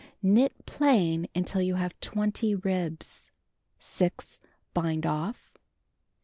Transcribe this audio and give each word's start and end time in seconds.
Knit 0.23 0.65
plain 0.65 1.27
until 1.35 1.61
you 1.61 1.75
have 1.75 1.93
20 1.99 2.55
ribs. 2.55 3.29
0. 3.79 4.09
Bind 4.73 5.05
off. 5.05 5.53